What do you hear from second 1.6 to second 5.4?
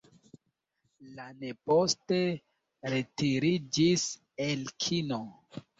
poste retiriĝis el kino.